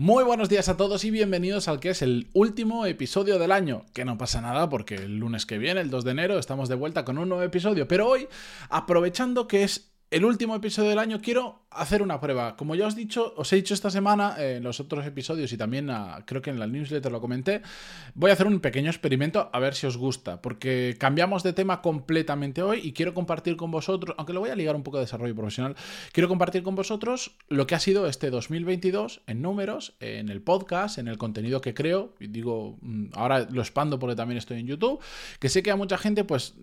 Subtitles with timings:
[0.00, 3.84] Muy buenos días a todos y bienvenidos al que es el último episodio del año.
[3.92, 6.74] Que no pasa nada porque el lunes que viene, el 2 de enero, estamos de
[6.74, 7.86] vuelta con un nuevo episodio.
[7.86, 8.26] Pero hoy,
[8.70, 12.56] aprovechando que es el último episodio del año, quiero hacer una prueba.
[12.56, 15.56] Como ya os, dicho, os he dicho esta semana eh, en los otros episodios y
[15.56, 17.62] también ah, creo que en la newsletter lo comenté,
[18.14, 21.80] voy a hacer un pequeño experimento a ver si os gusta, porque cambiamos de tema
[21.80, 25.04] completamente hoy y quiero compartir con vosotros, aunque lo voy a ligar un poco de
[25.04, 25.76] desarrollo profesional,
[26.12, 30.98] quiero compartir con vosotros lo que ha sido este 2022 en números, en el podcast,
[30.98, 34.66] en el contenido que creo, y digo, mm, ahora lo expando porque también estoy en
[34.66, 35.00] YouTube,
[35.38, 36.54] que sé que a mucha gente pues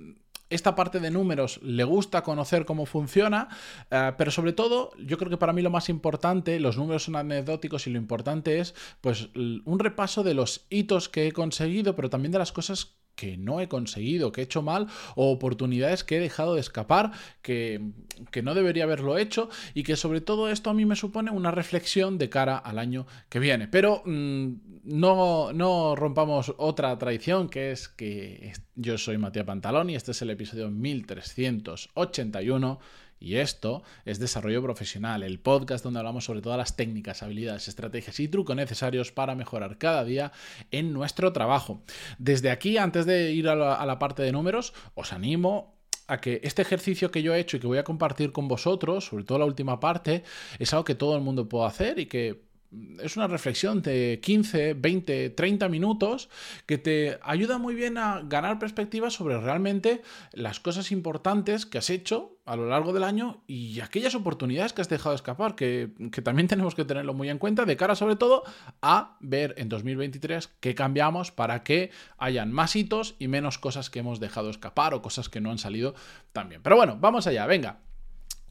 [0.49, 3.49] esta parte de números le gusta conocer cómo funciona,
[3.91, 7.15] eh, pero sobre todo yo creo que para mí lo más importante, los números son
[7.15, 12.09] anecdóticos y lo importante es pues un repaso de los hitos que he conseguido, pero
[12.09, 16.17] también de las cosas que no he conseguido, que he hecho mal, o oportunidades que
[16.17, 17.81] he dejado de escapar, que,
[18.43, 22.17] no debería haberlo hecho, y que sobre todo esto a mí me supone una reflexión
[22.19, 23.67] de cara al año que viene.
[23.67, 24.53] Pero mm,
[24.83, 30.21] no, no rompamos otra tradición, que es que yo soy Matías Pantalón y este es
[30.21, 32.79] el episodio 1381
[33.19, 38.19] y esto es Desarrollo Profesional, el podcast donde hablamos sobre todas las técnicas, habilidades, estrategias
[38.19, 40.31] y trucos necesarios para mejorar cada día
[40.71, 41.81] en nuestro trabajo.
[42.19, 45.75] Desde aquí, antes de ir a la, parte de números, os animo
[46.07, 49.05] a que este ejercicio que yo he hecho y que voy a compartir con vosotros,
[49.05, 50.23] sobre todo la última parte,
[50.59, 52.46] es algo que todo el mundo puede hacer y que
[52.99, 56.29] es una reflexión de 15, 20, 30 minutos
[56.65, 60.01] que te ayuda muy bien a ganar perspectiva sobre realmente
[60.33, 64.81] las cosas importantes que has hecho a lo largo del año y aquellas oportunidades que
[64.81, 68.15] has dejado escapar, que, que también tenemos que tenerlo muy en cuenta de cara sobre
[68.15, 68.43] todo
[68.81, 73.99] a ver en 2023 qué cambiamos para que hayan más hitos y menos cosas que
[73.99, 75.95] hemos dejado escapar o cosas que no han salido
[76.33, 76.61] tan bien.
[76.61, 77.86] Pero bueno, vamos allá, venga.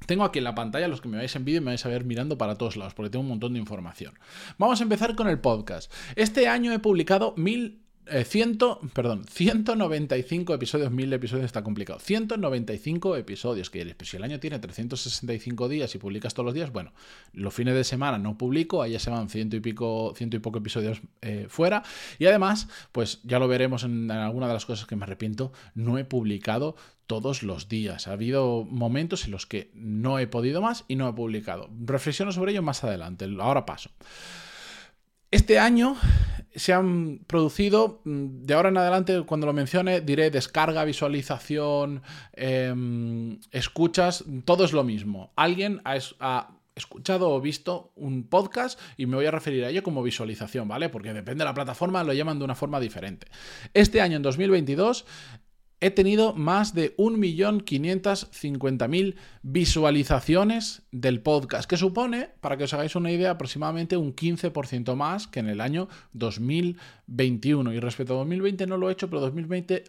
[0.07, 2.05] Tengo aquí en la pantalla, los que me veis en vídeo me vais a ver
[2.05, 4.15] mirando para todos lados, porque tengo un montón de información.
[4.59, 5.93] Vamos a empezar con el podcast.
[6.15, 11.99] Este año he publicado mil 100, eh, perdón, 195 episodios, 1000 episodios está complicado.
[11.99, 16.71] 195 episodios, que pues si el año tiene 365 días y publicas todos los días,
[16.73, 16.93] bueno,
[17.33, 20.41] los fines de semana no publico, ahí ya se van ciento y pico, ciento y
[20.41, 21.83] poco episodios eh, fuera.
[22.19, 25.53] Y además, pues ya lo veremos en, en alguna de las cosas que me arrepiento,
[25.75, 26.77] no he publicado
[27.07, 28.09] todos los días.
[28.09, 31.71] Ha habido momentos en los que no he podido más y no he publicado.
[31.85, 33.91] Reflexiono sobre ello más adelante, ahora paso.
[35.31, 35.97] Este año
[36.55, 42.03] se han producido, mm, de ahora en adelante, cuando lo mencione, diré descarga, visualización,
[42.33, 45.33] em, escuchas, todo es lo mismo.
[45.37, 50.03] Alguien ha, escuchado o visto un podcast y me voy a referir a ello como
[50.03, 50.91] visualización, ¿vale?
[50.91, 53.29] Porque depende de la plataforma, lo llaman de una forma diferente.
[53.73, 55.07] Este año, en 2022,
[55.87, 63.13] he tenido más de 1.550.000 visualizaciones del podcast, que supone, para que os hagáis una
[63.13, 67.73] idea, aproximadamente un 15% más que en el año 2021.
[67.73, 69.85] Y respecto a 2020 no lo he hecho, pero 2020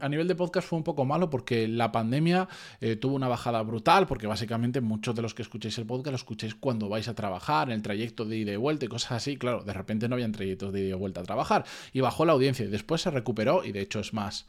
[0.00, 2.46] a nivel de podcast fue un poco malo porque la pandemia
[2.80, 6.16] eh, tuvo una bajada brutal, porque básicamente muchos de los que escucháis el podcast lo
[6.16, 9.36] escucháis cuando vais a trabajar, en el trayecto de ida y vuelta y cosas así.
[9.36, 12.34] Claro, de repente no habían trayectos de ida y vuelta a trabajar y bajó la
[12.34, 14.46] audiencia y después se recuperó y de hecho es más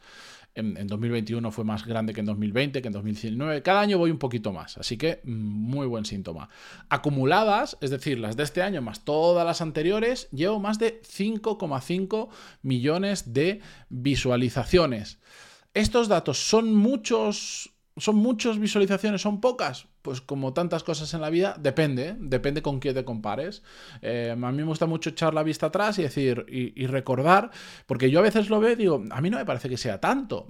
[0.54, 3.62] en, 2021 fue más grande que en 2020, que en 2019.
[3.62, 6.48] Cada año voy un poquito más, así que mm, muy buen síntoma.
[6.88, 12.28] Acumuladas, es decir, las de este año más todas las anteriores, llevo más de 5,5
[12.62, 15.18] millones de visualizaciones.
[15.74, 19.20] Estos datos son muchos ¿Son muchas visualizaciones?
[19.20, 19.86] ¿Son pocas?
[20.00, 23.62] Pues como tantas cosas en la vida, depende, depende con quién te compares.
[24.00, 27.50] Eh, a mí me gusta mucho echar la vista atrás y decir, y, recordar,
[27.86, 30.00] porque yo a veces lo veo y digo, a mí no me parece que sea
[30.00, 30.48] tanto.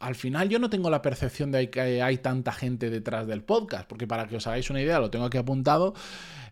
[0.00, 3.86] Al final yo no tengo la percepción de que hay tanta gente detrás del podcast,
[3.86, 5.92] porque para que os hagáis una idea, lo tengo aquí apuntado,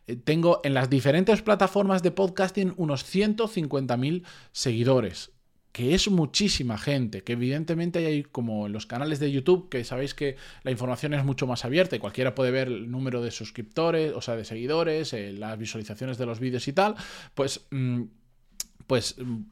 [0.06, 5.35] eh, tengo en las diferentes plataformas de podcasting unos 150.000 seguidores
[5.76, 10.14] que es muchísima gente, que evidentemente hay como en los canales de YouTube, que sabéis
[10.14, 14.14] que la información es mucho más abierta y cualquiera puede ver el número de suscriptores,
[14.14, 16.94] o sea, de seguidores, eh, las visualizaciones de los vídeos y tal,
[17.34, 17.66] pues...
[17.70, 18.04] Mm,
[18.86, 19.42] pues mm,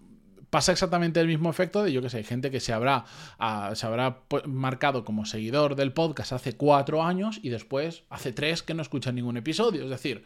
[0.48, 3.04] pasa exactamente el mismo efecto de, yo que sé, gente que se habrá,
[3.38, 8.62] ah, se habrá marcado como seguidor del podcast hace cuatro años y después hace tres
[8.62, 9.84] que no escuchan ningún episodio.
[9.84, 10.24] Es decir,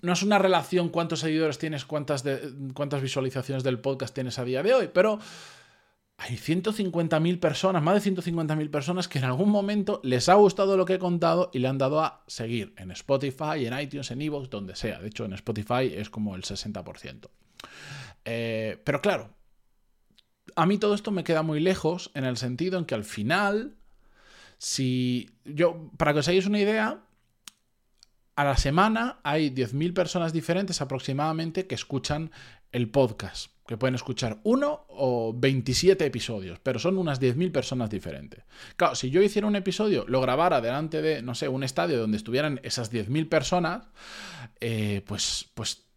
[0.00, 2.24] no es una relación cuántos seguidores tienes, cuántas,
[2.74, 5.18] cuántas visualizaciones del podcast tienes a día de hoy, pero
[6.20, 10.84] hay 150.000 personas, más de 150.000 personas que en algún momento les ha gustado lo
[10.84, 14.50] que he contado y le han dado a seguir en Spotify, en iTunes, en Evox,
[14.50, 14.98] donde sea.
[14.98, 17.28] De hecho, en Spotify es como el 60%.
[18.24, 19.30] Eh, pero claro,
[20.56, 23.76] a mí todo esto me queda muy lejos en el sentido en que al final,
[24.58, 27.04] si yo, para que os hagáis una idea,
[28.38, 32.30] a la semana hay 10.000 personas diferentes aproximadamente que escuchan
[32.70, 38.44] el podcast, que pueden escuchar uno o 27 episodios, pero son unas 10.000 personas diferentes.
[38.76, 42.16] Claro, si yo hiciera un episodio, lo grabara delante de, no sé, un estadio donde
[42.16, 43.88] estuvieran esas 10.000 personas,
[44.60, 45.88] eh, pues, pues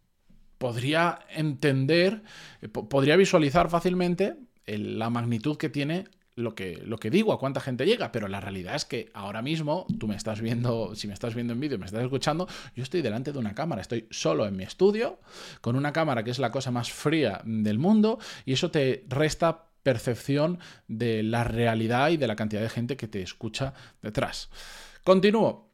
[0.58, 2.24] podría entender,
[2.60, 4.34] eh, podría visualizar fácilmente
[4.66, 8.40] la magnitud que tiene lo que, lo que digo, a cuánta gente llega, pero la
[8.40, 11.78] realidad es que ahora mismo tú me estás viendo, si me estás viendo en vídeo,
[11.78, 15.20] me estás escuchando, yo estoy delante de una cámara, estoy solo en mi estudio,
[15.60, 19.66] con una cámara que es la cosa más fría del mundo, y eso te resta
[19.82, 20.58] percepción
[20.88, 24.48] de la realidad y de la cantidad de gente que te escucha detrás.
[25.04, 25.68] Continúo.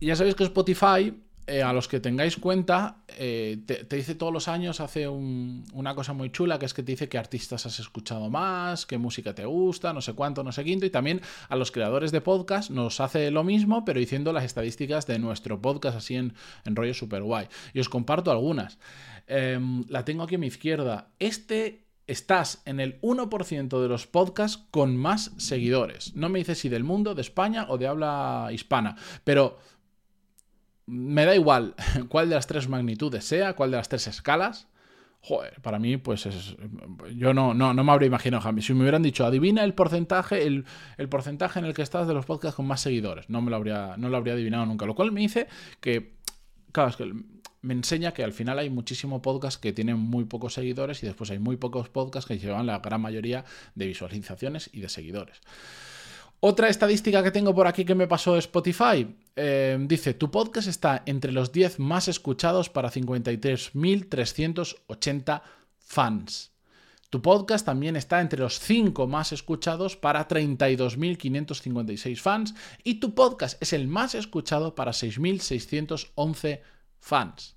[0.00, 1.14] Ya sabéis que Spotify
[1.50, 6.12] eh, a los que tengáis cuenta, eh, te, dice todos los años, hace una cosa
[6.12, 9.44] muy chula, que es que te dice qué artistas has escuchado más, qué música te
[9.44, 13.00] gusta, no sé cuánto, no sé quinto, y también a los creadores de podcast nos
[13.00, 16.34] hace lo mismo, pero diciendo las estadísticas de nuestro podcast así en,
[16.66, 17.48] rollo super guay.
[17.74, 18.78] Y os comparto algunas.
[19.26, 21.08] Em, la tengo aquí a mi izquierda.
[21.18, 26.14] Este estás en el 1% de los podcasts con más seguidores.
[26.14, 29.58] No me dices si del mundo, de España o de habla hispana, pero
[30.86, 31.74] me da igual
[32.08, 34.68] cuál de las tres magnitudes sea, cuál de las tres escalas.
[35.22, 36.56] Joder, para mí, pues es,
[37.14, 38.62] yo no, no, no me habría imaginado, Javi.
[38.62, 40.64] Si me hubieran dicho, adivina el porcentaje, el,
[41.10, 43.96] porcentaje en el que estás de los podcasts con más seguidores, no me lo habría,
[43.98, 44.86] no lo habría adivinado nunca.
[44.86, 45.46] Lo cual me dice
[45.80, 46.14] que,
[46.72, 47.12] claro, es que
[47.62, 51.30] me enseña que al final hay muchísimos podcasts que tienen muy pocos seguidores y después
[51.30, 53.44] hay muy pocos podcasts que llevan la gran mayoría
[53.74, 55.40] de visualizaciones y de seguidores.
[56.42, 59.06] Otra estadística que tengo por aquí que me pasó Spotify
[59.42, 65.42] eh, dice, tu podcast está entre los 10 más escuchados para 53.380
[65.78, 66.52] fans.
[67.08, 72.54] Tu podcast también está entre los 5 más escuchados para 32.556 fans
[72.84, 76.60] y tu podcast es el más escuchado para 6.611
[76.98, 77.56] fans.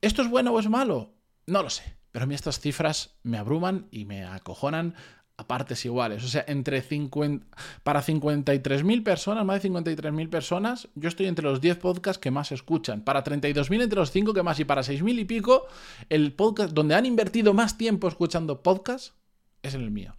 [0.00, 1.12] ¿Esto es bueno o es malo?
[1.46, 4.94] No lo sé, pero a mí estas cifras me abruman y me acojonan
[5.38, 6.24] a partes iguales.
[6.24, 7.46] O sea, entre 50,
[7.84, 12.50] para 53.000 personas, más de 53.000 personas, yo estoy entre los 10 podcasts que más
[12.50, 13.02] escuchan.
[13.02, 14.58] Para 32.000 entre los 5 que más.
[14.58, 15.66] Y para 6.000 y pico,
[16.08, 19.14] el podcast donde han invertido más tiempo escuchando podcasts
[19.62, 20.16] es el mío.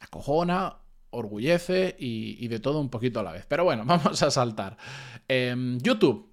[0.00, 0.78] Acojona,
[1.10, 3.46] orgullece y, de todo un poquito a la vez.
[3.46, 4.76] Pero bueno, vamos a saltar.
[5.28, 6.26] Em, YouTube.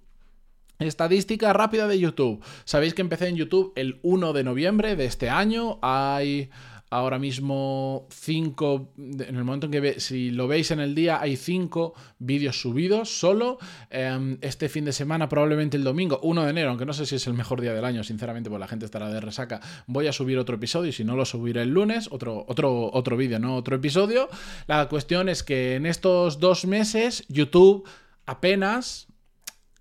[0.80, 2.44] Estadística rápida de YouTube.
[2.64, 5.78] Sabéis que empecé en YouTube el 1 de noviembre de este año.
[5.80, 6.50] Hay
[6.90, 11.36] ahora mismo cinco, en el momento en que si lo veis en el día, hay
[11.36, 13.58] cinco vídeos subidos solo.
[13.90, 17.16] Em, este fin de semana, probablemente el domingo, 1 de enero, aunque no sé si
[17.16, 20.12] es el mejor día del año, sinceramente, porque la gente estará de resaca, voy a
[20.12, 23.56] subir otro episodio y si no lo subiré el lunes, otro, otro, otro vídeo, no
[23.56, 24.28] otro episodio.
[24.66, 27.88] La cuestión es que en estos dos meses YouTube
[28.26, 29.08] apenas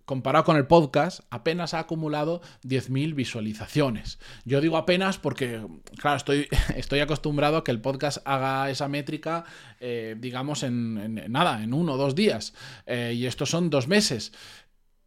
[0.06, 4.20] comparado con el podcast, apenas ha acumulado 10.000 visualizaciones.
[4.46, 5.62] Yo digo apenas porque,
[5.98, 6.18] claro,
[6.76, 9.44] estoy, acostumbrado a que el podcast haga esa métrica,
[9.80, 12.54] eh, digamos, en, nada, en uno o dos días.
[12.86, 14.32] Eh, y estos son dos meses.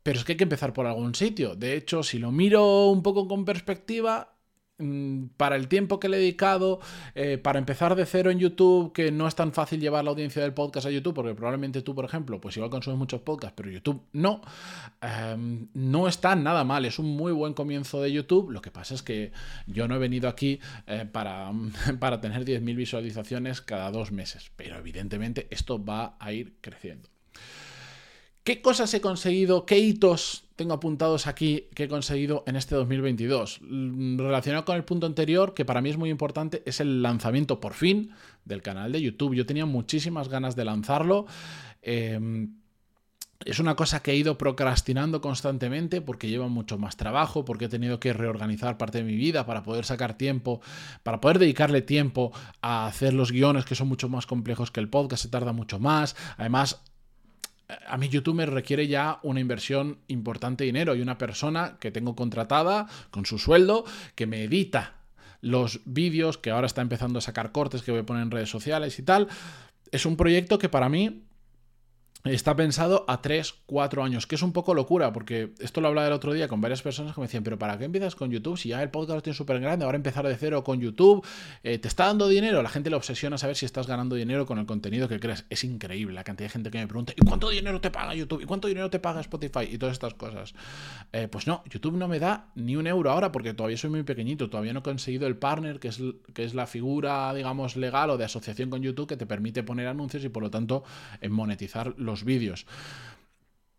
[0.03, 1.55] Pero es que hay que empezar por algún sitio.
[1.55, 4.38] De hecho, si lo miro un poco con perspectiva,
[5.37, 6.81] para el tiempo que le he dedicado,
[7.15, 10.41] eh, para empezar de cero en YouTube, que no es tan fácil llevar la audiencia
[10.41, 13.71] del podcast a YouTube, porque probablemente tú, por ejemplo, pues igual consumes muchos podcasts, pero
[13.71, 14.41] YouTube no,
[15.01, 18.51] em, no está nada mal, es un muy buen comienzo de YouTube.
[18.51, 19.33] Lo que pasa es que
[19.67, 21.51] yo no he venido aquí eh, para,
[21.99, 27.09] para tener 10.000 visualizaciones cada dos meses, pero evidentemente esto va a ir creciendo.
[28.49, 29.67] ¿Qué cosas he conseguido?
[29.67, 33.61] ¿Qué hitos tengo apuntados aquí que he conseguido en este 2022?
[33.61, 37.61] Mm, relacionado con el punto anterior, que para mí es muy importante, es el lanzamiento
[37.61, 38.13] por fin
[38.47, 39.35] del canal de YouTube.
[39.35, 41.27] Yo tenía muchísimas ganas de lanzarlo.
[41.83, 42.55] Em,
[43.45, 47.69] es una cosa que he ido procrastinando constantemente porque lleva mucho más trabajo, porque he
[47.69, 50.63] tenido que reorganizar parte de mi vida para poder sacar tiempo,
[51.03, 54.89] para poder dedicarle tiempo a hacer los guiones que son mucho más complejos que el
[54.89, 56.17] podcast, se tarda mucho más.
[56.39, 56.81] Además,
[57.87, 61.91] a mí YouTube me requiere ya una inversión importante de dinero y una persona que
[61.91, 63.85] tengo contratada con su sueldo
[64.15, 64.95] que me edita
[65.41, 68.51] los vídeos, que ahora está empezando a sacar cortes que voy a poner en redes
[68.51, 69.29] sociales y tal.
[69.93, 71.28] Es un proyecto que para mí
[72.25, 76.09] está pensado a 3, 4 años, que es un poco locura, porque esto lo hablaba
[76.09, 78.59] el otro día con varias personas que me decían, pero ¿para qué empiezas con YouTube?
[78.59, 81.25] Si ya el podcast lo tienes súper grande, ahora empezar de cero con YouTube,
[81.63, 82.63] eh, ¿te está dando dinero?
[82.63, 85.47] La gente le obsesiona saber si estás ganando dinero con el contenido que creas.
[85.49, 88.43] Es increíble la cantidad de gente que me pregunta, ¿y cuánto dinero te paga YouTube?
[88.43, 89.69] ¿Y cuánto dinero te paga Spotify?
[89.71, 90.55] Y todas estas cosas.
[91.13, 94.03] Eh, pues no, YouTube no me da ni un euro ahora porque todavía soy muy
[94.03, 96.01] pequeñito, todavía no he conseguido el partner, que es,
[96.35, 99.87] que es la figura, digamos, legal o de asociación con YouTube que te permite poner
[99.87, 100.83] anuncios y por lo tanto
[101.29, 102.67] monetizar los vídeos.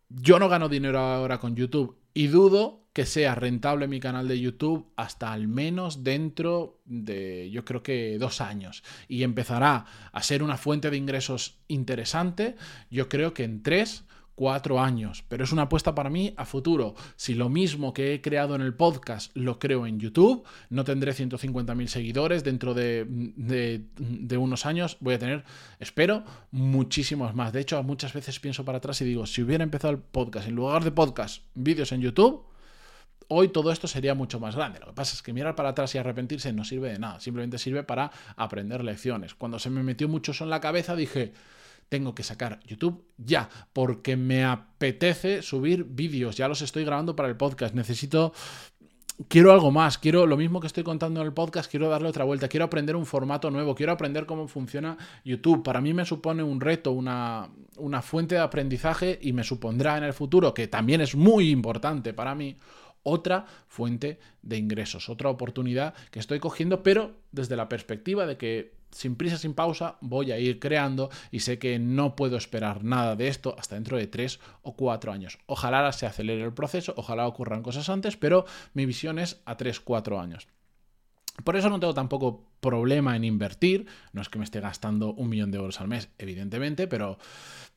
[0.08, 4.40] Yo no gano dinero ahora con YouTube y dudo que sea rentable mi canal de
[4.40, 10.42] YouTube hasta al menos dentro de yo creo que dos años y empezará a ser
[10.42, 12.56] una fuente de ingresos interesante
[12.90, 14.04] yo creo que en tres
[14.40, 16.94] cuatro años, pero es una apuesta para mí a futuro.
[17.16, 21.12] Si lo mismo que he creado en el podcast lo creo en YouTube, no tendré
[21.12, 23.06] 150.000 seguidores, dentro de,
[24.38, 25.44] unos años voy a tener,
[25.78, 27.52] espero, muchísimos más.
[27.52, 30.54] De hecho, muchas veces pienso para atrás y digo, si hubiera empezado el podcast, en
[30.54, 32.42] lugar de podcast, vídeos en YouTube,
[33.28, 34.80] hoy todo esto sería mucho más grande.
[34.80, 37.58] Lo que pasa es que mirar para atrás y arrepentirse no sirve de nada, simplemente
[37.58, 39.34] sirve para aprender lecciones.
[39.34, 41.34] Cuando se me metió mucho eso en la cabeza dije,
[41.90, 47.28] tengo que sacar YouTube ya, porque me apetece subir vídeos, ya los estoy grabando para
[47.28, 48.32] el podcast, necesito
[49.28, 52.24] quiero algo más, quiero lo mismo que estoy contando en el podcast, quiero darle otra
[52.24, 55.62] vuelta, quiero aprender un formato nuevo, quiero aprender cómo funciona YouTube.
[55.62, 60.04] Para mí me supone un reto, una, una fuente de aprendizaje y me supondrá en
[60.04, 62.56] el futuro, que también es muy importante para mí,
[63.02, 68.79] otra fuente de ingresos, otra oportunidad que estoy cogiendo, pero desde la perspectiva de que
[68.90, 73.16] sin prisa, sin pausa, voy a ir creando y sé que no puedo esperar nada
[73.16, 75.38] de esto hasta dentro de tres o cuatro años.
[75.46, 78.44] Ojalá se acelere el proceso, ojalá ocurran cosas antes, pero
[78.74, 80.48] mi visión es a tres, cuatro años.
[81.44, 85.28] Por eso no tengo tampoco problema en invertir, no es que me esté gastando un
[85.28, 87.18] millón de euros al mes, evidentemente, pero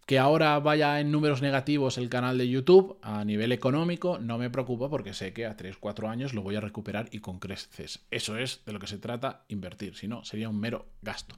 [0.05, 4.49] que ahora vaya en números negativos el canal de YouTube a nivel económico no me
[4.49, 8.05] preocupa porque sé que a 3-4 años lo voy a recuperar y con creces.
[8.11, 11.35] Eso es de lo que se trata invertir, si no sería un mero gasto.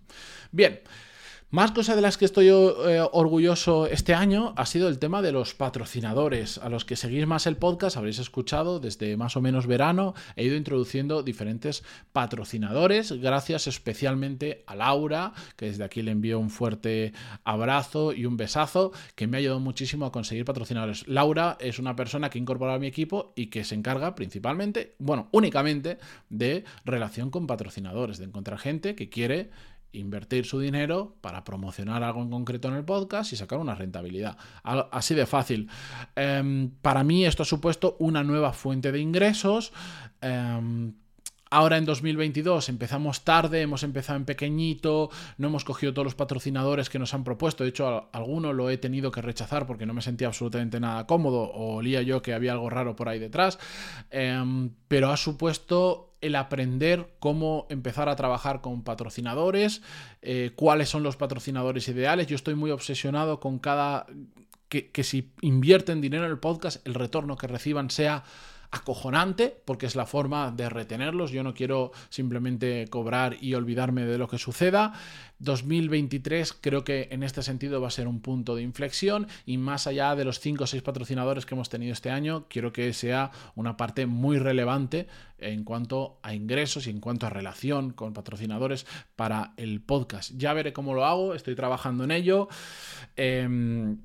[0.51, 0.81] Bien.
[1.55, 5.31] Más cosas de las que estoy eh, orgulloso este año ha sido el tema de
[5.31, 6.57] los patrocinadores.
[6.57, 10.43] A los que seguís más el podcast habréis escuchado desde más o menos verano he
[10.43, 13.13] ido introduciendo diferentes patrocinadores.
[13.13, 17.13] Gracias especialmente a Laura, que desde aquí le envío un fuerte
[17.45, 21.07] abrazo y un besazo, que me ha ayudado muchísimo a conseguir patrocinadores.
[21.07, 24.95] Laura es una persona que he incorporado a mi equipo y que se encarga principalmente,
[24.99, 29.51] bueno, únicamente de relación con patrocinadores, de encontrar gente que quiere
[29.95, 34.37] invertir su dinero para promocionar algo en concreto en el podcast y sacar una rentabilidad.
[34.63, 35.69] Así de fácil.
[36.15, 39.73] Em, para mí esto ha supuesto una nueva fuente de ingresos.
[40.21, 40.93] Em,
[41.55, 46.89] ahora en 2022 empezamos tarde, hemos empezado en pequeñito, no hemos cogido todos los patrocinadores
[46.89, 47.63] que nos han propuesto.
[47.63, 51.43] De hecho, alguno lo he tenido que rechazar porque no me sentía absolutamente nada cómodo
[51.43, 53.57] o olía yo que había algo raro por ahí detrás.
[54.11, 59.81] Em, pero ha supuesto el aprender cómo empezar a trabajar con patrocinadores,
[60.21, 62.27] eh, cuáles son los patrocinadores ideales.
[62.27, 64.07] Yo estoy muy obsesionado con cada...
[64.67, 68.23] Que, que si invierten dinero en el podcast, el retorno que reciban sea
[68.75, 71.31] acojonante, porque es la forma de retenerlos.
[71.31, 74.93] Yo no quiero simplemente cobrar y olvidarme de lo que suceda.
[75.39, 79.85] 2023 creo que en este sentido va a ser un punto de inflexión y más
[79.87, 83.31] allá de los 5 o 6 patrocinadores que hemos tenido este año, quiero que sea
[83.55, 88.85] una parte muy relevante en cuanto a ingresos y en cuanto a relación con patrocinadores
[89.15, 90.31] para el podcast.
[90.37, 92.47] Ya veré cómo lo hago, estoy trabajando en ello.
[93.15, 93.97] Em,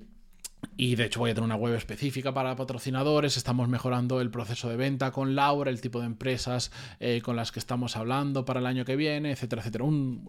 [0.76, 4.68] y de hecho voy a tener una web específica para patrocinadores, estamos mejorando el proceso
[4.68, 8.60] de venta con Laura, el tipo de empresas eh, con las que estamos hablando para
[8.60, 9.84] el año que viene, etcétera, etcétera.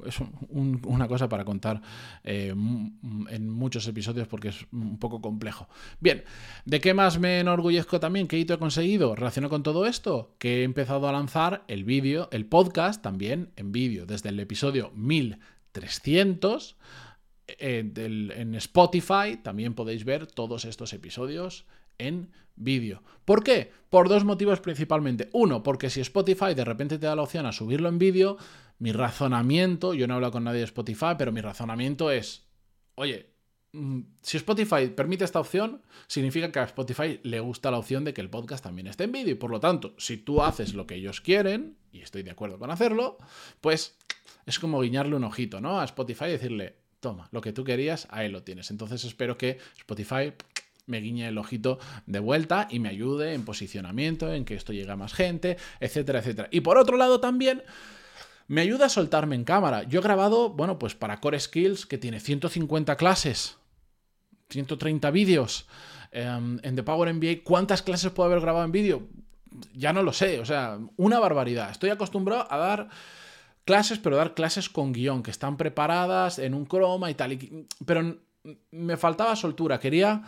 [0.06, 0.20] es
[0.50, 1.82] una cosa para contar
[2.24, 5.70] eh, en muchos episodios porque es un poco complejo.
[6.00, 6.24] Bien,
[6.66, 8.28] ¿de qué más me enorgullezco también?
[8.28, 9.16] ¿Qué hito he conseguido?
[9.16, 13.72] Relacionado con todo esto, que he empezado a lanzar el vídeo, el podcast también en
[13.72, 16.76] vídeo, desde el episodio 1300
[17.48, 21.66] en Spotify también podéis ver todos estos episodios
[21.98, 23.04] en vídeo.
[23.26, 23.72] ¿Por qué?
[23.90, 25.30] Por dos motivos principalmente.
[25.34, 28.38] Uno, porque si Spotify de repente te da la opción a subirlo en vídeo,
[28.80, 32.48] mi razonamiento, yo no he hablado con nadie de Spotify, pero mi razonamiento es,
[32.96, 33.30] oye,
[33.74, 38.14] mm, si Spotify permite esta opción, significa que a Spotify le gusta la opción de
[38.14, 39.34] que el podcast también esté en vídeo.
[39.34, 42.58] Y por lo tanto, si tú haces lo que ellos quieren, y estoy de acuerdo
[42.58, 43.18] con hacerlo,
[43.60, 43.98] pues
[44.46, 45.80] es como guiñarle un ojito, ¿no?
[45.80, 48.72] A Spotify y decirle, toma, lo que tú querías, ahí lo tienes.
[48.72, 50.34] Entonces espero que Spotify
[50.86, 54.92] me guiñe el ojito de vuelta y me ayude en posicionamiento, en que esto llegue
[54.92, 56.48] a más gente, etcétera, etcétera.
[56.52, 57.64] Y por otro lado también
[58.48, 59.84] me ayuda a soltarme en cámara.
[59.84, 63.58] Yo he grabado, bueno, pues para Core Skills, que tiene 150 clases,
[64.50, 65.68] 130 vídeos.
[66.12, 69.08] Em, en The Power MBA, ¿cuántas clases puedo haber grabado en vídeo?
[69.74, 71.72] Ya no lo sé, o sea, una barbaridad.
[71.72, 72.90] Estoy acostumbrado a dar
[73.66, 77.38] clases, pero dar clases con guion, que están preparadas en un croma y tal.
[77.86, 78.18] pero
[78.72, 80.24] me faltaba soltura, quería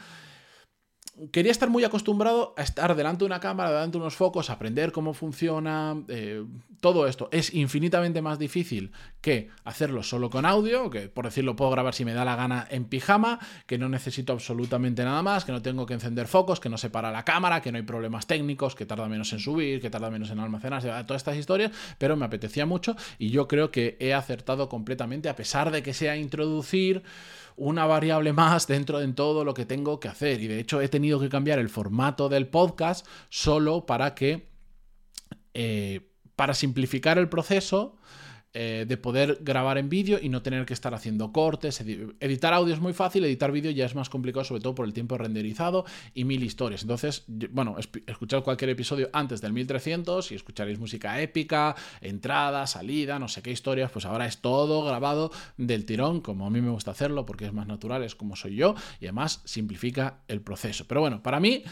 [1.31, 4.91] quería estar muy acostumbrado a estar delante de una cámara, delante de unos focos, aprender
[4.91, 6.43] cómo funciona eh,
[6.81, 7.29] todo esto.
[7.31, 8.91] Es infinitamente más difícil
[9.21, 12.67] que hacerlo solo con audio, que por decirlo puedo grabar si me da la gana
[12.69, 16.69] en pijama, que no necesito absolutamente nada más, que no tengo que encender focos, que
[16.69, 19.81] no se para la cámara, que no hay problemas técnicos, que tarda menos en subir,
[19.81, 23.69] que tarda menos en almacenarse, todas estas historias, pero me apetecía mucho y yo creo
[23.69, 27.03] que he acertado completamente a pesar de que sea introducir
[27.55, 30.41] una variable más dentro de todo lo que tengo que hacer.
[30.41, 34.47] Y de hecho he tenido que cambiar el formato del podcast solo para que,
[35.53, 37.97] eh, para simplificar el proceso,
[38.55, 41.81] eh, de poder grabar en vídeo y no tener que estar haciendo cortes.
[41.81, 44.93] Editar audio es muy fácil, editar vídeo ya es más complicado, sobre todo por el
[44.93, 46.83] tiempo renderizado y mil historias.
[46.83, 53.27] Entonces, bueno, escuchad cualquier episodio antes del 1300 y escucharéis música épica, entrada, salida, no
[53.27, 56.91] sé qué historias, pues ahora es todo grabado del tirón, como a mí me gusta
[56.91, 60.85] hacerlo, porque es más natural, es como soy yo y además simplifica el proceso.
[60.87, 61.63] Pero bueno, para mí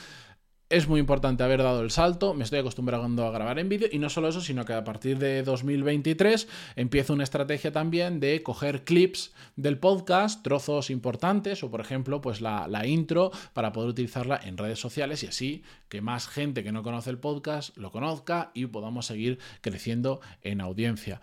[0.72, 4.00] es muy importante haber dado el salto, me estoy acostumbrando a grabar en vídeo y
[4.00, 6.48] no solo eso, sino que a partir de 2023
[6.78, 12.40] empiezo una estrategia también de coger clips del podcast, trozos importantes o por ejemplo pues
[12.40, 16.72] la, la intro para poder utilizarla en redes sociales y así que más gente que
[16.72, 21.20] no conoce el podcast lo conozca y podamos seguir creciendo en audiencia.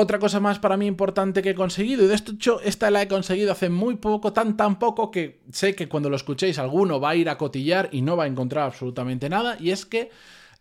[0.00, 3.08] Otra cosa más para mí importante que he conseguido, y de hecho esta la he
[3.08, 7.10] conseguido hace muy poco, tan tan poco que sé que cuando lo escuchéis alguno va
[7.10, 10.10] a ir a cotillar y no va a encontrar absolutamente nada, y es que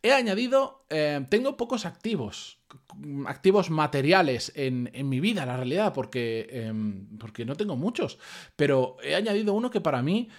[0.02, 2.58] he añadido, eh, tengo pocos activos,
[3.28, 8.18] activos materiales en, mi vida, la realidad, porque, em, porque no tengo muchos,
[8.56, 10.30] pero he añadido uno que para mí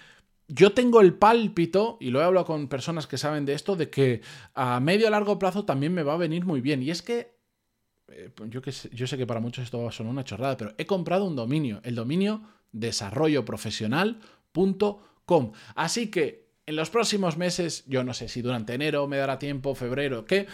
[0.48, 3.90] yo tengo el pálpito, y lo he hablado con personas que saben de esto, de
[3.90, 4.22] que
[4.54, 6.82] a medio a largo plazo también me va a venir muy bien.
[6.82, 7.37] Y es que
[8.10, 10.74] eh, pues yo, que sé, yo sé que para muchos esto son una chorrada, pero
[10.78, 15.52] he comprado un dominio, el dominio desarrolloprofesional.com.
[15.74, 19.74] Así que en los próximos meses, yo no sé si durante enero me dará tiempo,
[19.74, 20.46] febrero, qué,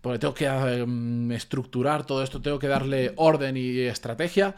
[0.00, 4.56] porque tengo que em, estructurar todo esto, tengo que darle orden y estrategia.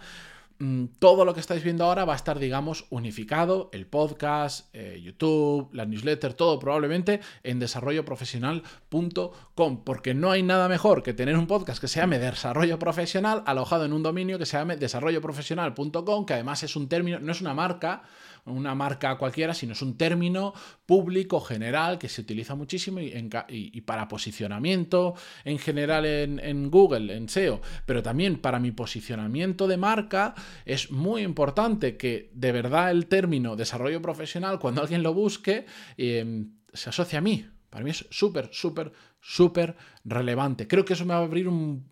[0.62, 5.00] Mm, todo lo que estáis viendo ahora va a estar, digamos, unificado, el podcast, eh,
[5.02, 11.48] YouTube, la newsletter, todo probablemente en desarrolloprofesional.com, porque no hay nada mejor que tener un
[11.48, 16.34] podcast que se llame Desarrollo Profesional alojado en un dominio que se llame desarrolloprofesional.com, que
[16.34, 18.04] además es un término, no es una marca,
[18.44, 20.52] una marca cualquiera, sino es un término
[20.84, 27.60] público general que se utiliza muchísimo y, para posicionamiento en general en, Google, en SEO,
[27.86, 33.56] pero también para mi posicionamiento de marca es muy importante que de verdad el término
[33.56, 37.46] desarrollo profesional, cuando alguien lo busque, em, se asocie a mí.
[37.70, 40.68] Para mí es súper, súper, súper relevante.
[40.68, 41.88] Creo que eso me va a abrir un,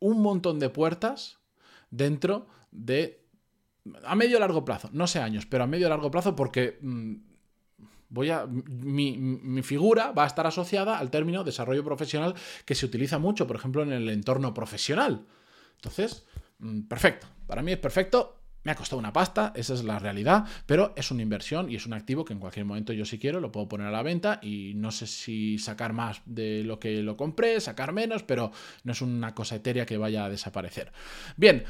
[0.00, 1.38] un montón de puertas
[1.90, 3.27] dentro de
[4.04, 7.14] a medio largo plazo, no sé años, pero a medio largo plazo porque mm,
[8.08, 13.18] voy a mi, figura va a estar asociada al término desarrollo profesional que se utiliza
[13.18, 15.26] mucho, por ejemplo, en el entorno profesional.
[15.76, 16.24] Entonces,
[16.58, 17.26] mm, perfecto.
[17.46, 18.34] Para mí es perfecto.
[18.64, 21.86] Me ha costado una pasta, esa es la realidad, pero es una inversión y es
[21.86, 24.40] un activo que en cualquier momento yo si quiero lo puedo poner a la venta
[24.42, 28.50] y no sé si sacar más de lo que lo compré, sacar menos, pero
[28.82, 30.92] no es una cosa etérea que vaya a desaparecer.
[31.36, 31.64] Bien.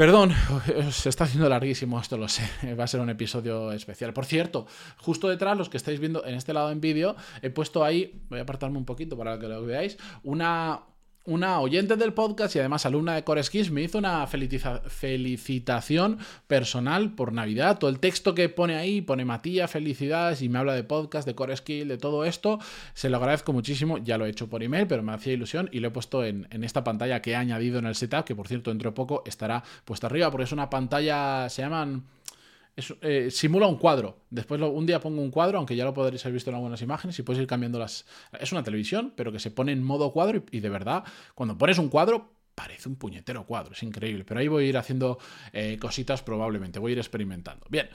[0.00, 0.32] Perdón,
[0.92, 2.48] se está haciendo larguísimo, esto lo sé.
[2.80, 4.14] Va a ser un episodio especial.
[4.14, 7.84] Por cierto, justo detrás, los que estáis viendo en este lado en vídeo, he puesto
[7.84, 10.84] ahí, voy a apartarme un poquito para que lo veáis, una,
[11.30, 17.12] una oyente del podcast y además alumna de Core Skills me hizo una felicitación personal
[17.12, 17.78] por Navidad.
[17.78, 21.36] Todo el texto que pone ahí, pone Matías, felicidades y me habla de podcast, de
[21.36, 22.58] Core Skills, de todo esto.
[22.94, 23.98] Se lo agradezco muchísimo.
[23.98, 26.48] Ya lo he hecho por email, pero me hacía ilusión y lo he puesto en,
[26.64, 29.62] esta pantalla que he añadido en el setup, que por cierto dentro de poco estará
[29.84, 32.02] puesta arriba porque es una pantalla, se llaman
[33.00, 34.18] eh, simula un cuadro.
[34.30, 37.18] Después un día pongo un cuadro, aunque ya lo podréis haber visto en algunas imágenes,
[37.18, 38.06] y puedes ir cambiando las...
[38.38, 41.78] Es una televisión, pero que se pone en modo cuadro y, de verdad, cuando pones
[41.78, 44.24] un cuadro, parece un puñetero cuadro, es increíble.
[44.24, 45.18] Pero ahí voy a ir haciendo
[45.52, 47.66] eh, cositas probablemente, voy a ir experimentando.
[47.70, 47.88] Bien,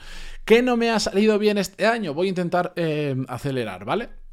[0.44, 2.14] ¿qué no me ha salido bien este año?
[2.14, 4.25] Voy a intentar eh, acelerar, ¿vale?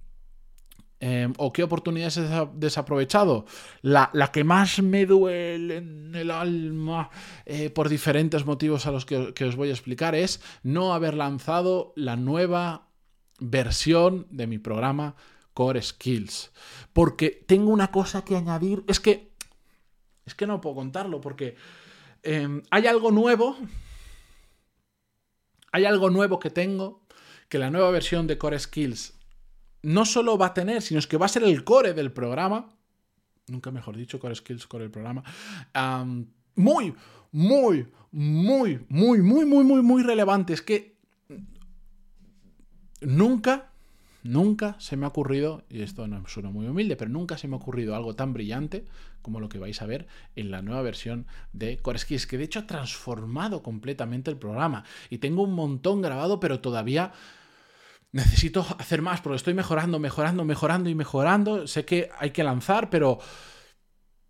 [1.05, 3.45] Em, ¿O qué oportunidades he desaprovechado?
[3.81, 7.09] La, que más me duele en el alma
[7.45, 11.91] eh, por diferentes motivos a los que, os voy a explicar es no haber lanzado
[11.97, 12.87] la nueva
[13.37, 15.17] versión de mi programa
[15.53, 16.53] Core Skills.
[16.93, 18.85] Porque tengo una cosa que añadir.
[18.87, 19.33] Es que.
[20.25, 21.57] Es que no puedo contarlo porque
[22.21, 23.57] em, hay algo nuevo.
[25.73, 27.05] Hay algo nuevo que tengo.
[27.49, 29.15] Que la nueva versión de Core Skills
[29.83, 32.69] no solo va a tener, sino es que va a ser el core del programa.
[33.47, 35.23] Nunca mejor dicho, core skills, core del programa.
[36.55, 36.95] muy,
[37.31, 40.53] muy, muy, muy, muy, muy, muy, muy relevante.
[40.53, 40.95] Es que
[43.01, 43.71] nunca,
[44.23, 47.55] nunca se me ha ocurrido, y esto no suena muy humilde, pero nunca se me
[47.55, 48.85] ha ocurrido algo tan brillante
[49.21, 52.59] como lo que vais a ver en la nueva versión de Skills, que de hecho
[52.59, 54.85] ha transformado completamente el programa.
[55.09, 57.11] Y tengo un montón grabado, pero todavía
[58.13, 61.67] necesito hacer más, porque estoy mejorando, mejorando, mejorando y mejorando.
[61.67, 63.19] Sé que hay que lanzar, pero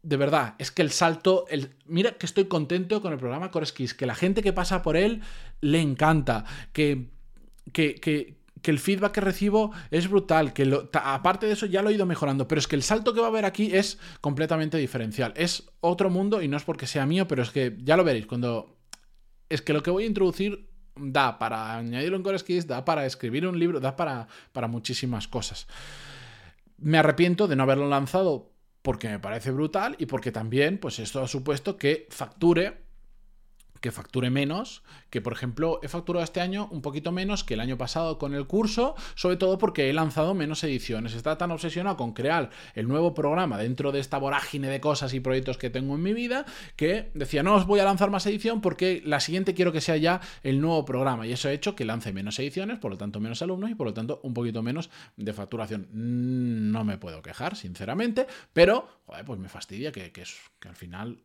[0.01, 3.93] de verdad, es que el salto, el, mira que estoy contento con el programa Skills,
[3.93, 5.21] que la gente que pasa por él
[5.61, 7.09] le encanta, que,
[7.71, 11.93] que, que, el feedback que recibo es brutal, que aparte de eso ya lo he
[11.93, 15.33] ido mejorando, pero es que el salto que va a haber aquí es completamente diferencial.
[15.35, 18.25] Es otro mundo y no es porque sea mío, pero es que ya lo veréis
[18.25, 18.77] cuando...
[19.49, 23.47] Es que lo que voy a introducir da para añadirlo en CoreSkills, da para escribir
[23.47, 25.67] un libro, da para, para muchísimas cosas.
[26.77, 28.51] Me arrepiento de no haberlo lanzado
[28.81, 32.83] porque me parece brutal y porque también, pues esto ha supuesto que facture
[33.83, 37.59] que facture menos, que por ejemplo he facturado este año un poquito menos que el
[37.59, 41.13] año pasado con el curso, sobre todo porque he lanzado menos ediciones.
[41.13, 45.19] Está tan obsesionado con crear el nuevo programa dentro de esta vorágine de cosas y
[45.19, 46.45] proyectos que tengo en mi vida,
[46.77, 49.97] que decía, no os voy a lanzar más edición porque la siguiente quiero que sea
[49.97, 51.27] ya el nuevo programa.
[51.27, 53.87] Y eso ha hecho que lance menos ediciones, por lo tanto menos alumnos y por
[53.87, 55.89] lo tanto un poquito menos de facturación.
[55.91, 60.23] No me puedo quejar, sinceramente, pero pues me fastidia que, que
[60.69, 61.19] al final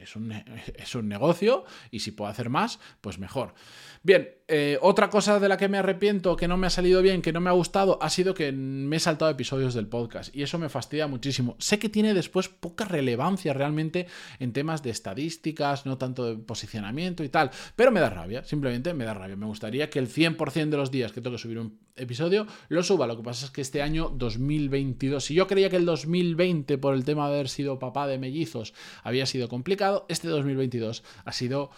[0.00, 0.32] es un,
[0.74, 3.54] es un, negocio y si puedo hacer más, pues mejor.
[4.02, 7.22] Bien, eh, otra cosa de la que me arrepiento, que no me ha salido bien,
[7.22, 10.42] que no me ha gustado, ha sido que me he saltado episodios del podcast y
[10.42, 11.56] eso me fastidia muchísimo.
[11.58, 14.06] Sé que tiene después poca relevancia realmente
[14.38, 18.94] en temas de estadísticas, no tanto de posicionamiento y tal, pero me da rabia, simplemente
[18.94, 19.36] me da rabia.
[19.36, 22.82] Me gustaría que el 100% de los días que tengo que subir un episodio lo
[22.82, 23.06] suba.
[23.06, 26.94] Lo que pasa es que este año 2022, si yo creía que el 2020 por
[26.94, 31.70] el tema de haber sido papá de mellizos había sido complicado, este 2022 ha sido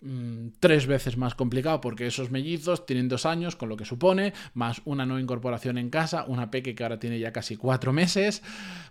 [0.00, 4.32] mm, tres veces más complicado porque esos mellizos tienen dos años, con lo que supone,
[4.54, 8.42] más una nueva incorporación en casa, una peque que ahora tiene ya casi cuatro meses,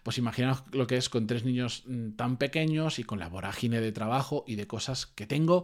[0.03, 3.81] pues imaginaos lo que es con tres niños mm, tan pequeños y con la vorágine
[3.81, 5.63] de trabajo y de cosas que tengo,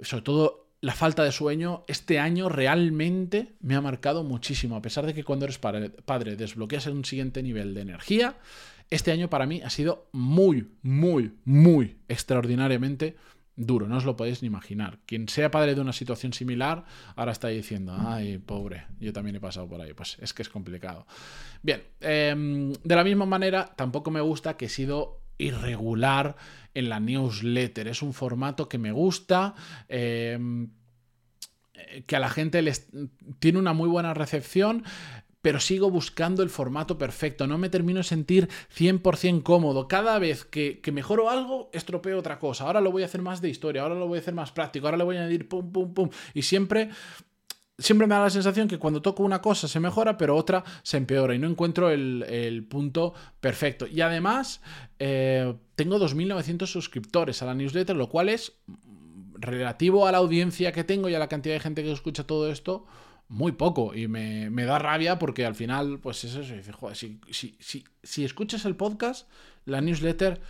[0.00, 4.76] sobre todo la falta de sueño este año realmente me ha marcado muchísimo.
[4.76, 8.36] A pesar de que cuando eres padre, desbloqueas un siguiente nivel de energía,
[8.90, 13.16] este año para mí ha sido muy, muy, muy extraordinariamente
[13.56, 13.88] duro.
[13.88, 14.98] No os lo podéis ni imaginar.
[15.06, 16.84] Quien sea padre de una situación similar,
[17.16, 19.94] ahora está diciendo, ay, pobre, yo también he pasado por ahí.
[19.94, 21.06] Pues es que es complicado.
[21.62, 26.36] Bien, em, de la misma manera, tampoco me gusta que he sido irregular
[26.74, 27.88] en la newsletter.
[27.88, 29.54] Es un formato que me gusta.
[29.88, 30.68] Em,
[32.06, 32.88] que a la gente les
[33.38, 34.84] tiene una muy buena recepción,
[35.42, 37.46] pero sigo buscando el formato perfecto.
[37.46, 39.88] No me termino de sentir 100% cómodo.
[39.88, 42.64] Cada vez que, que, mejoro algo, estropeo otra cosa.
[42.64, 44.86] Ahora lo voy a hacer más de historia, ahora lo voy a hacer más práctico,
[44.86, 46.08] ahora le voy a añadir pum, pum, pum.
[46.32, 46.88] Y siempre
[47.78, 50.96] siempre me da la sensación que cuando toco una cosa se mejora, pero otra se
[50.96, 53.86] empeora y no encuentro el, punto perfecto.
[53.86, 54.60] Y además,
[54.98, 58.52] eh, tengo 2.900 suscriptores a la newsletter, lo cual es
[59.34, 62.50] relativo a la audiencia que tengo y a la cantidad de gente que escucha todo
[62.50, 62.86] esto,
[63.28, 63.94] muy poco.
[63.94, 66.72] Y me, da rabia porque al final, pues es eso.
[66.72, 69.28] Joder, si escuchas el podcast,
[69.64, 70.40] la newsletter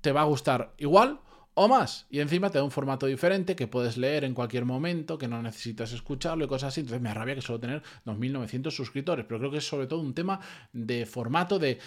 [0.00, 1.20] te va a gustar igual
[1.56, 2.06] o más.
[2.10, 5.42] Y encima te da un formato diferente que puedes leer en cualquier momento, que no
[5.42, 6.82] necesitas escucharlo y cosas así.
[6.82, 10.14] Entonces me arrabia que solo tener 2.900 suscriptores, pero creo que es sobre todo un
[10.14, 10.38] tema
[10.74, 11.78] de formato, de,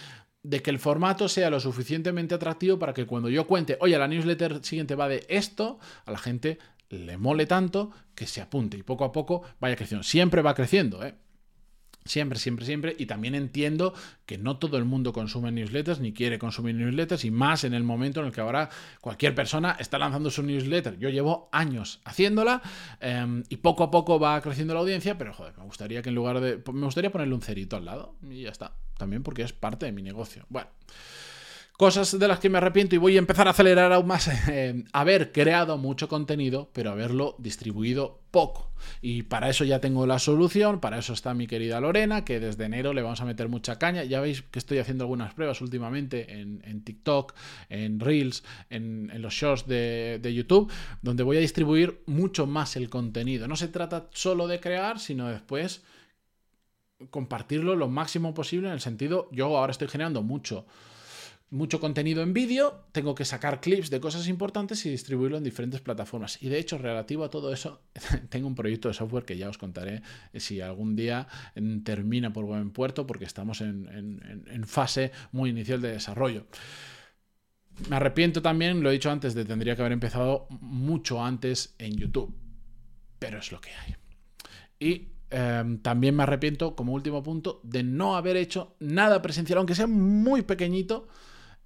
[0.42, 4.08] de que el formato sea lo suficientemente atractivo para que cuando yo cuente, oye, la
[4.08, 6.58] newsletter siguiente va de esto, a la gente
[6.90, 10.04] le mole tanto que se apunte y poco a poco vaya creciendo.
[10.04, 11.14] Siempre va creciendo, ¿eh?
[12.06, 12.96] Siempre, siempre, siempre.
[12.98, 13.94] Y también entiendo
[14.26, 17.84] que no todo el mundo consume newsletters ni quiere consumir newsletters y más en el
[17.84, 18.70] momento en el que ahora
[19.02, 20.98] cualquier persona está lanzando su newsletter.
[20.98, 22.62] Yo llevo años haciéndola
[23.00, 26.16] em, y poco a poco va creciendo la audiencia, pero joder, me gustaría que en
[26.16, 26.62] lugar de...
[26.74, 28.74] Me gustaría ponerle un cerito al lado y ya está.
[28.98, 30.46] También porque es parte de mi negocio.
[30.50, 30.70] Bueno.
[31.80, 34.30] Cosas de las que me arrepiento y voy a empezar a acelerar aún más.
[34.52, 38.72] Eh, haber creado mucho contenido, pero haberlo distribuido poco.
[39.02, 42.66] Y para eso ya tengo la solución, para eso está mi querida Lorena, que desde
[42.66, 44.04] enero le vamos a meter mucha caña.
[44.04, 47.34] Ya veis que estoy haciendo algunas pruebas últimamente en, TikTok,
[47.70, 50.70] en Reels, en, los shorts de, de, YouTube,
[51.02, 53.48] donde voy a distribuir mucho más el contenido.
[53.48, 55.82] No se trata solo de crear, sino después
[57.10, 60.66] compartirlo lo máximo posible en el sentido, yo ahora estoy generando mucho
[61.52, 65.82] mucho contenido en vídeo, tengo que sacar clips de cosas importantes y distribuirlo en diferentes
[65.82, 66.42] plataformas.
[66.42, 67.82] Y de hecho, relativo a todo eso,
[68.30, 70.04] tengo un proyecto de software que ya os contaré
[70.36, 71.28] si algún día
[71.84, 76.46] termina por buen puerto, porque estamos en, fase muy inicial de desarrollo.
[77.90, 81.96] Me arrepiento también, lo he dicho antes, de tendría que haber empezado mucho antes en
[81.96, 82.36] YouTube.
[83.18, 83.96] Pero es lo que hay.
[84.80, 89.76] Y em, también me arrepiento, como último punto, de no haber hecho nada presencial, aunque
[89.76, 91.08] sea muy pequeñito,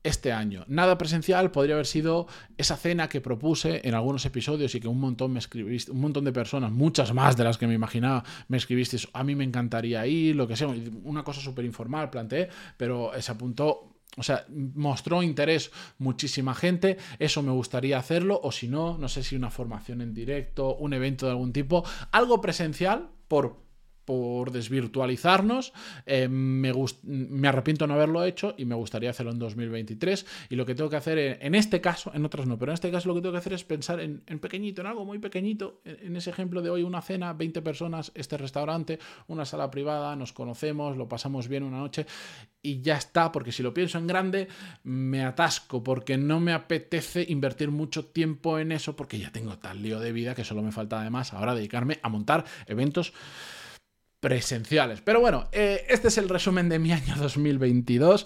[0.04, 0.66] este año.
[0.68, 5.00] Nada presencial podría haber sido esa cena que propuse en algunos episodios y que un
[5.00, 8.58] montón me escribiste, un montón de personas, muchas más de las que me imaginaba, me
[8.58, 10.68] escribiste, a mí me encantaría ir, lo que sea,
[11.04, 17.42] una cosa súper informal planteé, pero se apuntó o sea, mostró interés muchísima gente, eso
[17.42, 21.26] me gustaría hacerlo, o si no, no sé si una formación en directo, un evento
[21.26, 23.63] de algún tipo, algo presencial por
[24.06, 25.74] por desvirtualizarnos.
[26.06, 26.72] Eh, me,
[27.04, 30.26] me, arrepiento no haberlo hecho y me gustaría hacerlo en 2023.
[30.50, 32.92] Y lo que tengo que hacer en, este caso, en otras no, pero en este
[32.92, 35.82] caso lo que tengo que hacer es pensar en, pequeñito, en algo muy pequeñito.
[35.86, 40.34] En, ese ejemplo de hoy, una cena, 20 personas, este restaurante, una sala privada, nos
[40.34, 42.06] conocemos, lo pasamos bien una noche
[42.62, 44.48] y ya está, porque si lo pienso en grande,
[44.84, 49.82] me atasco, porque no me apetece invertir mucho tiempo en eso, porque ya tengo tal
[49.82, 53.14] lío de vida que solo me falta además ahora dedicarme a montar eventos
[54.24, 55.02] presenciales.
[55.02, 58.26] Pero bueno, eh, este es el resumen de mi año 2022.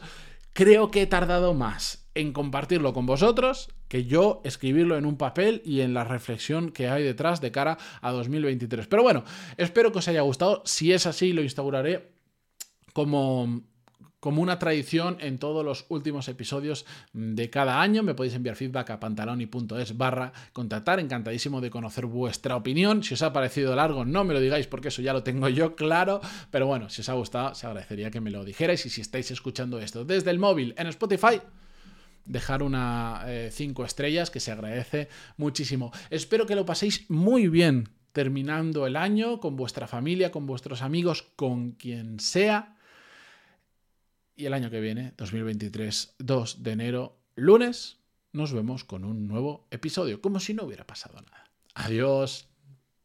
[0.54, 5.64] Creo que he tardado más en compartirlo con vosotros que yo escribirlo en un papel
[5.66, 8.86] y en la reflexión que hay detrás de cara a 2023.
[8.86, 9.24] Pero bueno,
[9.58, 10.62] espero que os haya gustado.
[10.66, 12.12] Si es así, lo instauraré
[12.94, 13.64] como
[14.20, 18.04] como una tradición en todos los últimos episodios de cada año.
[18.04, 21.00] Me podéis enviar feedback a pantaloni.es barra contactar.
[21.00, 23.04] Encantadísimo de conocer vuestra opinión.
[23.04, 25.76] Si os ha parecido largo, no me lo digáis porque eso ya lo tengo yo
[25.76, 26.22] claro.
[26.52, 28.86] Pero bueno, si os ha gustado, se agradecería que me lo dijerais.
[28.86, 31.42] Y si estáis escuchando esto desde el móvil en Spotify,
[32.26, 35.92] dejar una 5 eh, estrellas que se agradece muchísimo.
[36.10, 41.22] Espero que lo paséis muy bien terminando el año con vuestra familia, con vuestros amigos,
[41.36, 42.77] con quien sea
[44.38, 47.98] y el año que viene, 2023, 2 de enero, lunes,
[48.32, 51.50] nos vemos con un nuevo episodio, como si no hubiera pasado nada.
[51.74, 52.47] Adiós.